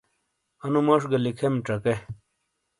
[0.63, 1.95] انو موش گہ لکھیم چکے۔